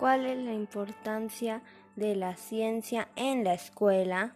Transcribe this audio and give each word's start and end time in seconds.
¿Cuál 0.00 0.24
es 0.24 0.38
la 0.38 0.54
importancia 0.54 1.60
de 1.94 2.16
la 2.16 2.34
ciencia 2.34 3.08
en 3.16 3.44
la 3.44 3.52
escuela? 3.52 4.32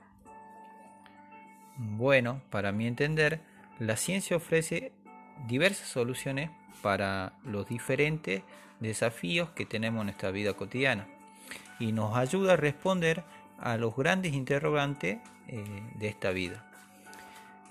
Bueno, 1.79 2.43
para 2.51 2.71
mi 2.71 2.87
entender, 2.87 3.41
la 3.79 3.97
ciencia 3.97 4.37
ofrece 4.37 4.93
diversas 5.49 5.89
soluciones 5.89 6.51
para 6.83 7.33
los 7.45 7.67
diferentes 7.67 8.43
desafíos 8.79 9.53
que 9.53 9.65
tenemos 9.65 10.03
en 10.03 10.09
nuestra 10.09 10.31
vida 10.33 10.53
cotidiana 10.53 11.07
y 11.79 11.93
nos 11.93 12.15
ayuda 12.15 12.53
a 12.53 12.57
responder 12.57 13.25
a 13.59 13.79
los 13.79 13.97
grandes 13.97 14.35
interrogantes 14.35 15.17
eh, 15.49 15.65
de 15.95 16.09
esta 16.09 16.29
vida. 16.33 16.63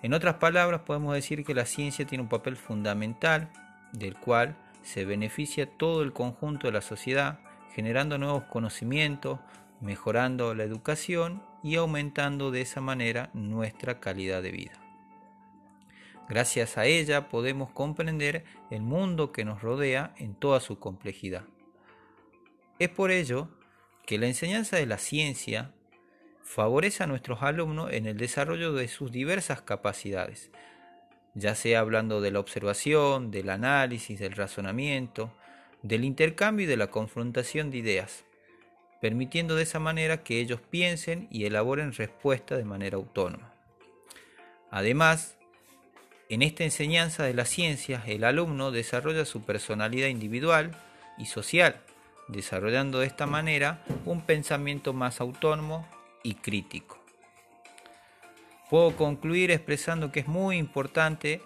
En 0.02 0.16
otras 0.16 0.38
palabras, 0.38 0.82
podemos 0.82 1.14
decir 1.14 1.46
que 1.46 1.54
la 1.54 1.68
ciencia 1.68 2.08
tiene 2.08 2.24
un 2.24 2.30
papel 2.30 2.56
fundamental 2.56 3.52
del 3.92 4.16
cual 4.16 4.56
se 4.82 5.06
beneficia 5.06 5.70
todo 5.70 6.02
el 6.02 6.12
conjunto 6.12 6.66
de 6.66 6.74
la 6.74 6.82
sociedad, 6.82 7.38
generando 7.74 8.18
nuevos 8.18 8.44
conocimientos, 8.44 9.40
mejorando 9.82 10.54
la 10.54 10.64
educación 10.64 11.44
y 11.64 11.76
aumentando 11.76 12.52
de 12.52 12.62
esa 12.62 12.82
manera 12.82 13.30
nuestra 13.34 14.00
calidad 14.00 14.44
de 14.44 14.52
vida. 14.52 14.80
Gracias 16.30 16.78
a 16.78 16.86
ella 16.86 17.28
podemos 17.30 17.72
comprender 17.72 18.46
el 18.70 18.82
mundo 18.82 19.32
que 19.32 19.44
nos 19.44 19.62
rodea 19.62 20.14
en 20.18 20.36
toda 20.36 20.60
su 20.60 20.80
complejidad. 20.80 21.44
Es 22.80 22.90
por 22.90 23.12
ello 23.12 23.50
que 24.06 24.18
la 24.18 24.28
enseñanza 24.28 24.78
de 24.78 24.86
la 24.86 24.98
ciencia 24.98 25.74
favorece 26.42 27.04
a 27.04 27.08
nuestros 27.08 27.42
alumnos 27.42 27.92
en 27.92 28.06
el 28.06 28.18
desarrollo 28.18 28.74
de 28.74 28.88
sus 28.88 29.12
diversas 29.12 29.62
capacidades, 29.62 30.52
ya 31.34 31.56
sea 31.56 31.80
hablando 31.80 32.22
de 32.22 32.32
la 32.32 32.40
observación, 32.40 33.32
del 33.32 33.50
análisis, 33.50 34.20
del 34.20 34.34
razonamiento, 34.34 35.32
del 35.84 36.06
intercambio 36.06 36.64
y 36.64 36.68
de 36.68 36.78
la 36.78 36.88
confrontación 36.88 37.70
de 37.70 37.78
ideas, 37.78 38.24
permitiendo 39.02 39.56
de 39.56 39.64
esa 39.64 39.80
manera 39.80 40.24
que 40.24 40.40
ellos 40.40 40.62
piensen 40.62 41.28
y 41.30 41.46
elaboren 41.46 41.94
respuestas 41.94 42.58
de 42.58 42.66
manera 42.66 42.98
autónoma. 42.98 43.54
Además, 44.72 45.38
en 46.30 46.42
esta 46.42 46.64
enseñanza 46.64 47.24
de 47.24 47.34
la 47.34 47.46
ciencia, 47.46 48.02
el 48.08 48.24
alumno 48.24 48.72
desarrolla 48.72 49.26
su 49.26 49.44
personalidad 49.44 50.08
individual 50.08 50.72
y 51.18 51.26
social, 51.26 51.82
desarrollando 52.30 53.00
de 53.00 53.08
esta 53.08 53.28
manera 53.28 53.84
un 54.06 54.22
pensamiento 54.22 54.94
más 54.94 55.20
autónomo 55.20 55.88
y 56.24 56.36
crítico. 56.36 56.98
Puedo 58.70 58.96
concluir 58.96 59.52
expresando 59.52 60.12
que 60.12 60.22
es 60.22 60.28
muy 60.28 60.58
importante 60.58 61.42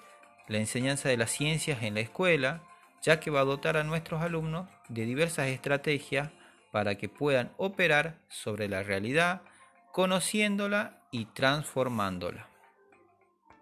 la 0.47 0.59
enseñanza 0.59 1.09
de 1.09 1.17
las 1.17 1.31
ciencias 1.31 1.81
en 1.83 1.95
la 1.95 1.99
escuela, 1.99 2.61
ya 3.01 3.19
que 3.19 3.31
va 3.31 3.41
a 3.41 3.45
dotar 3.45 3.77
a 3.77 3.83
nuestros 3.83 4.21
alumnos 4.21 4.67
de 4.89 5.05
diversas 5.05 5.47
estrategias 5.47 6.29
para 6.71 6.95
que 6.95 7.09
puedan 7.09 7.51
operar 7.57 8.17
sobre 8.27 8.67
la 8.67 8.83
realidad, 8.83 9.41
conociéndola 9.91 11.01
y 11.11 11.25
transformándola. 11.25 12.47